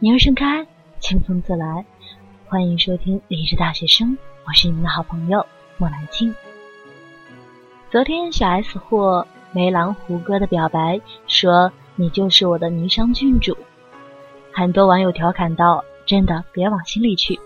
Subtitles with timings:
[0.00, 0.64] 年儿盛开，
[1.00, 1.84] 清风自来。
[2.46, 5.44] 欢迎收听理智大学生，我是你们的好朋友
[5.76, 6.32] 莫兰青。
[7.90, 13.58] 昨天小 S 获梅兰胡歌的表白，说你就是我的霓裳郡主。
[14.52, 17.40] 很多网友调侃道：“真的别往心里去，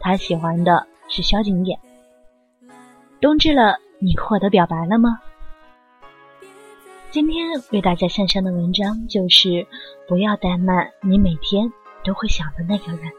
[0.00, 1.78] 他喜欢的是萧敬业。”
[3.20, 5.20] 冬至了，你获得表白了吗？
[7.10, 9.66] 今天为大家献上的文章就是
[10.08, 11.70] 不要怠慢你每天
[12.04, 13.12] 都会想的那个人。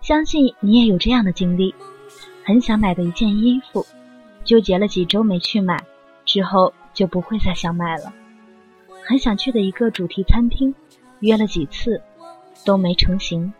[0.00, 1.74] 相信你也有这样的经历：
[2.44, 3.86] 很想买的一件衣服，
[4.44, 5.82] 纠结了几周没去买，
[6.24, 8.12] 之后就不会再想买了；
[9.04, 10.74] 很想去的一个主题餐厅，
[11.20, 12.02] 约了几次
[12.64, 13.52] 都没成行，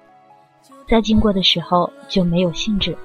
[0.88, 2.96] 在经过的时候就没有兴致。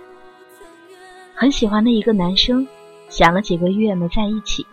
[1.36, 2.68] 很喜欢的一个男生，
[3.08, 4.66] 想了几个月没在一起，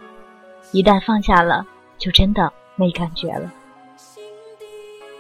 [0.73, 1.67] 一旦放下了，
[1.99, 3.53] 就真的没感觉了。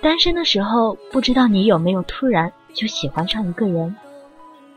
[0.00, 3.96] 单身的时候，不知道你有没有突然就喜欢上一个人，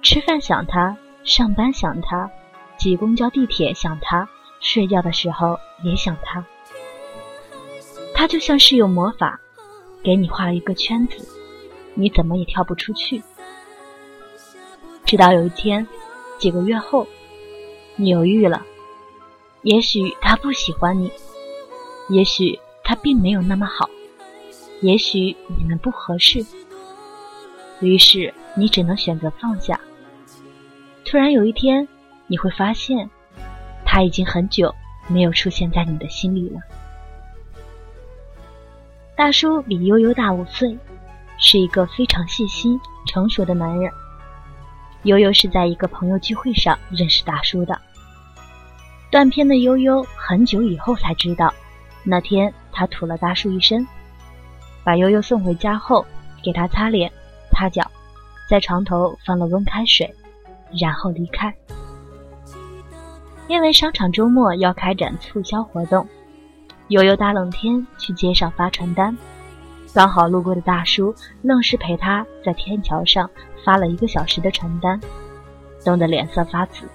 [0.02, 2.30] 吃饭想他，上班想他，
[2.78, 4.28] 挤公交地铁想他，
[4.60, 6.46] 睡觉的时候也想他。
[8.16, 9.40] 他就像是有魔法，
[10.04, 11.28] 给你画了一个圈子，
[11.94, 13.22] 你怎么也跳不出去。
[15.06, 15.88] 直到有一天。
[16.40, 17.08] 几个月后，
[17.96, 18.64] 你犹豫了。
[19.64, 21.12] 也许他不喜欢你，
[22.10, 23.90] 也许他并没有那么好，
[24.80, 26.44] 也许你们不合适。
[27.82, 29.78] 于是你只能选择放下。
[31.04, 31.86] 突然有一天，
[32.28, 33.10] 你会发现，
[33.84, 34.74] 他已经很久
[35.10, 36.62] 没有出现在你的心里了。
[39.18, 40.78] 大叔比悠悠大五岁，
[41.38, 43.92] 是一个非常细心、成熟的男人。
[45.04, 47.78] 悠悠是在一个朋友聚会上认识大叔的。
[49.12, 51.54] 断片的悠悠很久以后才知道，
[52.04, 53.88] 那天他吐了大叔一身，
[54.84, 56.06] 把悠悠送回家后，
[56.44, 57.12] 给他擦脸、
[57.52, 57.90] 擦脚，
[58.48, 60.14] 在床头放了温开水，
[60.80, 61.52] 然后离开。
[63.48, 66.08] 因为商场周末要开展促销活动，
[66.90, 69.18] 悠悠大冷天去街上发传单。
[69.92, 73.28] 刚好路过的大叔愣是陪他在天桥上
[73.66, 75.02] 发了一个小时的传单，
[75.84, 76.88] 冻得脸色发紫。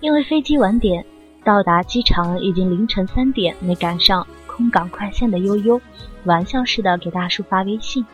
[0.00, 1.04] 因为飞机晚点，
[1.46, 5.80] 到达机场已经凌晨三点，没赶上空港快线的悠悠，
[6.24, 8.04] 玩笑似的给大叔发微信。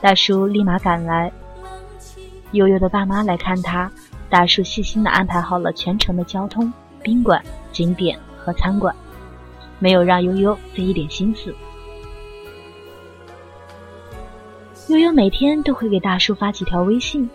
[0.00, 1.30] 大叔立马赶来，
[2.50, 3.88] 悠悠的爸妈来看他，
[4.28, 6.72] 大叔细心的安排好了全程的交通、
[7.04, 7.40] 宾馆、
[7.70, 8.92] 景点和餐馆，
[9.78, 11.54] 没有让悠悠费一点心思。
[14.88, 17.30] 悠悠每天都会给大叔发几条微信，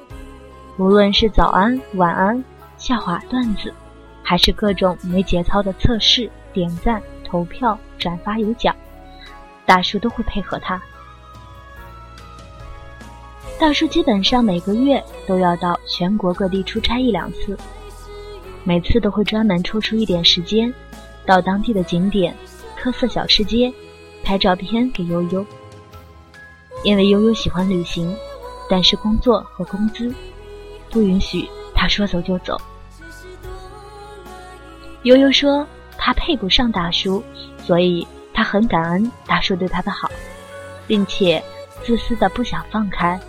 [0.77, 2.43] 无论是早安、晚安、
[2.75, 3.73] 笑话、段子，
[4.27, 8.75] 还是各种没节操的测试、点赞、投票、转发有奖，
[9.67, 10.81] 大叔都会配合他。
[13.59, 17.55] 大叔基本上每个月都要到全国各地出差一两次，
[18.63, 20.73] 每次都会专门抽出一点时间，
[21.23, 22.35] 到当地的景点、
[22.75, 23.71] 特色小吃街
[24.23, 25.45] 拍照片给悠悠。
[26.83, 28.13] 因为悠悠喜欢旅行，
[28.67, 30.11] 但是工作和工资
[30.89, 32.59] 不允许他说走就走。
[35.05, 35.65] 悠悠说
[35.99, 37.23] 他配不上大叔，
[37.63, 40.09] 所以他很感恩大叔对他的好，
[40.87, 41.41] 并且
[41.83, 43.19] 自私的不想放开。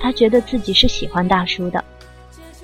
[0.00, 1.82] 他觉得自己是喜欢大叔的，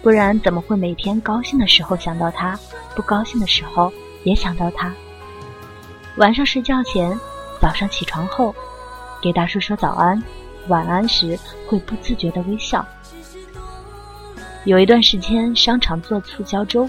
[0.03, 2.59] 不然怎么会每天高兴的时候想到他，
[2.97, 3.93] 不高兴的时候
[4.25, 4.93] 也想到他？
[6.17, 7.17] 晚上睡觉前，
[7.61, 8.53] 早上起床后。
[9.23, 10.21] 给大叔说早安、
[10.67, 12.85] 晚安时，会不自觉的微笑。
[14.65, 16.89] 有一段时间，商场做促销周，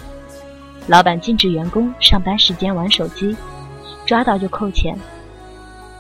[0.88, 3.36] 老板禁止员工上班时间玩手机，
[4.06, 4.98] 抓到就扣钱。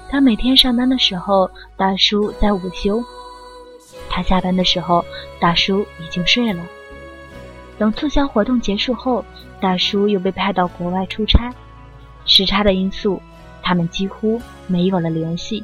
[0.09, 3.01] 他每天上班的时候，大叔在午休；
[4.09, 5.05] 他下班的时候，
[5.39, 6.63] 大叔已经睡了。
[7.77, 9.23] 等促销活动结束后，
[9.61, 11.53] 大叔又被派到国外出差，
[12.25, 13.21] 时差的因素，
[13.63, 15.63] 他们几乎没有了联系。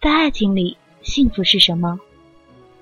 [0.00, 1.98] 在爱情里，幸福是什么？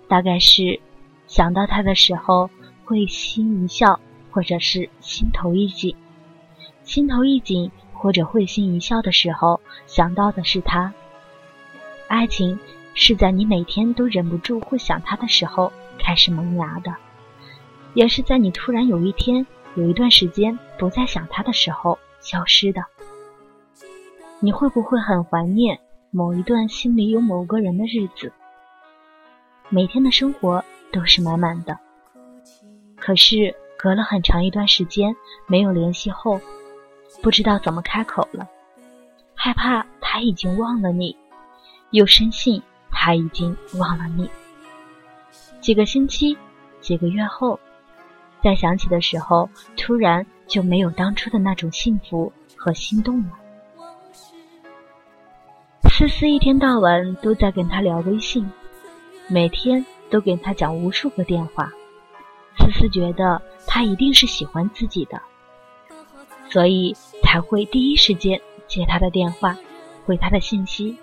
[0.09, 0.81] 大概是
[1.29, 2.51] 想到他的时候
[2.91, 4.01] 会心一笑，
[4.33, 5.95] 或者是心头一紧；
[6.83, 10.93] 心头一紧或者会心一笑的时候，想到的是他。
[12.09, 12.59] 爱情
[12.95, 16.93] 是在你每天都忍不住会想他的时候开始萌芽的，
[17.95, 19.47] 也是在你突然有一天
[19.77, 22.83] 有一段时间不再想他的时候消失的。
[24.41, 25.79] 你会不会很怀念？
[26.11, 28.33] 某一段心里有某个人的日子，
[29.69, 31.79] 每天的生活都是满满的。
[33.01, 35.17] 可是隔了很长一段时间
[35.47, 36.41] 没有联系后，
[37.23, 38.47] 不知道怎么开口了，
[39.35, 41.17] 害怕他已经忘了你，
[41.91, 44.31] 又深信他已经忘了你。
[45.61, 46.37] 几个星期、
[46.81, 47.59] 几个月后，
[48.45, 53.31] 再想起的时候，突然就没有当初的那种幸福和心动了。
[55.91, 58.51] 思思一天到晚都在跟他聊微信，
[59.29, 61.71] 每天都给他讲无数个电话。
[62.59, 65.21] 思思觉得他一定是喜欢自己的，
[66.51, 69.57] 所以才会第一时间接他的电话，
[70.05, 70.99] 回他的信息。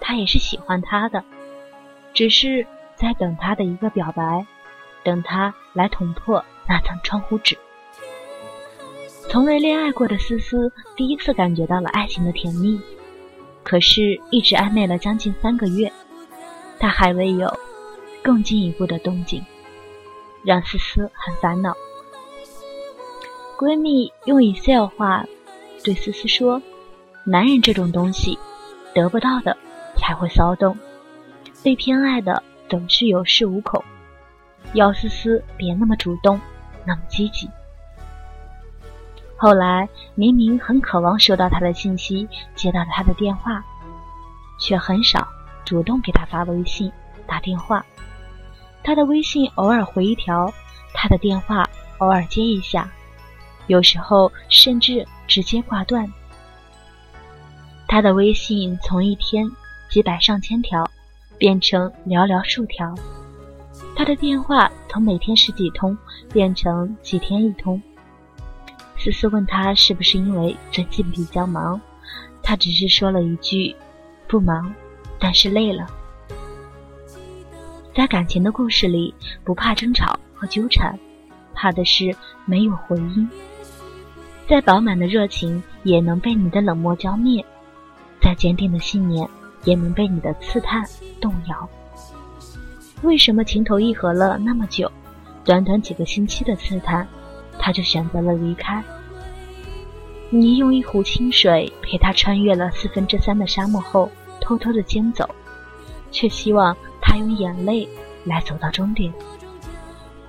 [0.00, 1.24] 他也是喜欢他的，
[2.12, 4.46] 只是在等他的一个表白，
[5.02, 7.56] 等他来捅破那层窗户纸。
[9.30, 12.78] 从未恋爱过的思思第一次感觉到了爱情的甜蜜，
[13.62, 15.90] 可是，一直暧昧了将近三个月，
[16.78, 17.50] 他还未有
[18.22, 19.42] 更进一步的动静。
[20.44, 21.74] 让思思很烦恼。
[23.58, 25.24] 闺蜜用 Excel 话
[25.84, 26.60] 对思思说
[27.24, 28.38] ：“男人这种东西，
[28.94, 29.56] 得不到的
[29.96, 30.76] 才会骚动，
[31.62, 33.82] 被偏爱的总是有恃无恐。
[34.72, 36.40] 要思思别那么主动，
[36.84, 37.48] 那么积极。”
[39.36, 43.62] 后来明明很渴望收到他的信息，接到他的电话，
[44.58, 45.26] 却很少
[45.64, 46.90] 主动给他发微信、
[47.26, 47.84] 打电话。
[48.84, 50.52] 他的微信偶尔回一条，
[50.92, 52.88] 他的电话偶尔接一下，
[53.66, 56.06] 有时候甚至直接挂断。
[57.88, 59.50] 他的微信从一天
[59.88, 60.88] 几百上千条
[61.38, 62.94] 变成寥寥数条，
[63.96, 65.96] 他的电话从每天十几通
[66.30, 67.80] 变成几天一通。
[68.98, 71.80] 思思问他是不是因为最近比较忙，
[72.42, 73.74] 他只是说了一句
[74.28, 74.74] ：“不忙，
[75.18, 75.86] 但是累了。”
[77.94, 79.14] 在感情的故事里，
[79.44, 80.98] 不怕争吵和纠缠，
[81.54, 82.12] 怕的是
[82.44, 83.28] 没有回音。
[84.48, 87.40] 再饱满的热情，也能被你的冷漠浇灭；
[88.20, 89.28] 再坚定的信念，
[89.62, 90.82] 也能被你的刺探
[91.20, 91.68] 动摇。
[93.02, 94.90] 为什么情投意合了那么久，
[95.44, 97.06] 短短几个星期的刺探，
[97.60, 98.82] 他就选择了离开？
[100.30, 104.10] 你用一壶清水陪他穿越了四分之三的沙漠后，
[104.40, 105.32] 偷偷的牵走，
[106.10, 106.76] 却希望。
[107.14, 107.88] 他用眼泪
[108.24, 109.12] 来走到终点。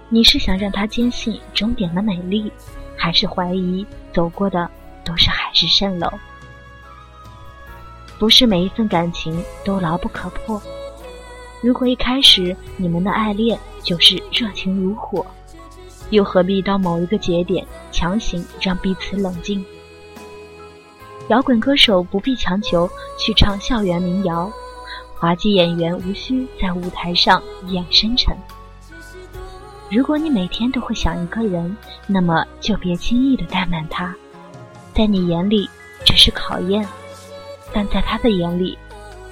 [0.08, 2.52] 你是想让他坚信终点的美丽，
[2.96, 3.84] 还是怀疑
[4.14, 4.70] 走过的
[5.04, 6.08] 都是海市蜃楼？
[8.20, 10.62] 不是每一份感情都牢不可破。
[11.64, 15.26] 如果一开始你们的爱恋就是热情如火，
[16.12, 19.66] 又何必到某一个节点强行让彼此冷静？
[21.30, 24.52] 摇滚歌手不必强求去唱校园民谣。
[25.18, 28.36] 滑稽演员无需在舞台上演深沉。
[29.90, 31.76] 如果你每天都会想一个人，
[32.08, 34.14] 那么就别轻易的怠慢他。
[34.94, 35.70] 在你眼里
[36.06, 36.88] 只是考验，
[37.74, 38.78] 但在他的眼里，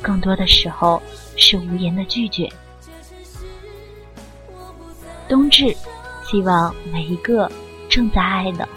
[0.01, 1.01] 更多的时候
[1.35, 2.49] 是无言的拒绝。
[5.27, 5.75] 冬至，
[6.23, 7.49] 希望每一个
[7.89, 8.67] 正在爱的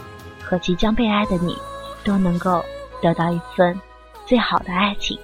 [0.42, 1.56] 和即将被爱的你，
[2.04, 2.64] 都能够
[3.02, 3.78] 得到一份
[4.24, 5.18] 最好的爱情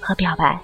[0.00, 0.58] 和表白。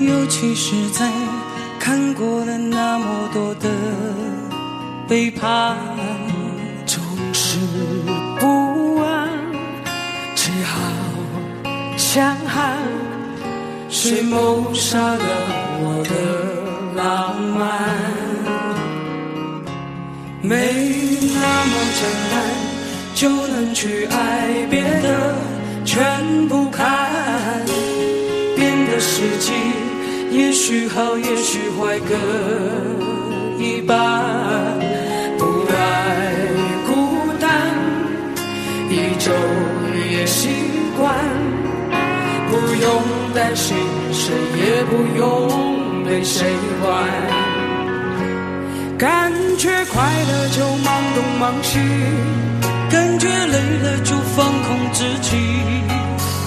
[0.00, 1.10] 尤其是在
[1.80, 3.68] 看过了那么多的
[5.08, 5.76] 背叛，
[6.86, 7.58] 总是
[8.38, 9.28] 不安，
[10.34, 10.78] 只好
[11.96, 12.78] 强悍。
[13.88, 15.18] 谁谋杀了
[15.80, 16.12] 我的
[16.94, 17.66] 浪漫？
[20.40, 20.54] 没
[21.34, 22.00] 那么简
[22.30, 22.34] 单
[23.14, 25.34] 就能去爱，别的
[25.84, 26.57] 全部，
[29.00, 29.52] 时机。
[30.30, 32.14] 也许好，也许坏，各
[33.58, 33.96] 一半。
[35.38, 35.76] 不爱
[36.86, 36.92] 孤
[37.40, 37.48] 单，
[38.90, 39.32] 一周
[40.10, 40.48] 也习
[40.96, 41.14] 惯。
[42.50, 43.02] 不用
[43.34, 43.76] 担心，
[44.12, 46.46] 谁也不用被谁
[46.82, 46.86] 管。
[48.98, 51.78] 感觉快乐就忙东忙西，
[52.90, 55.36] 感觉累了就放空自己。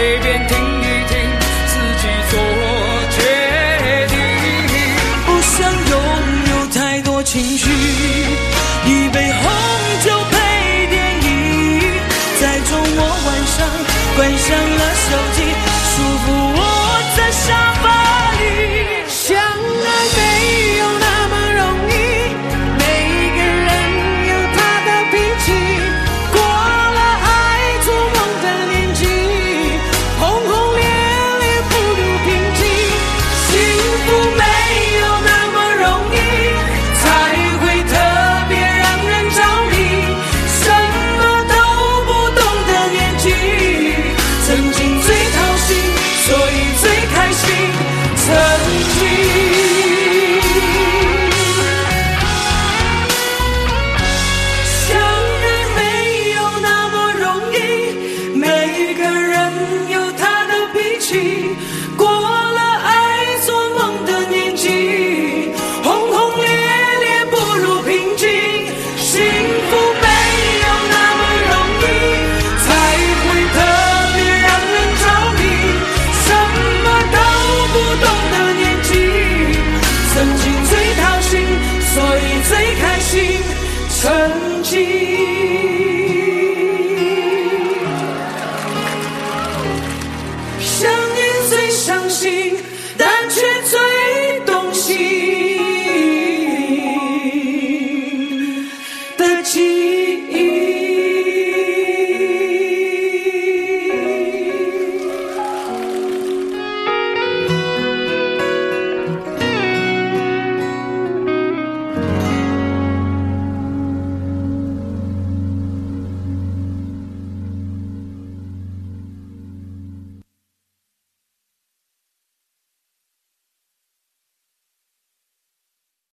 [0.00, 0.69] 随便听，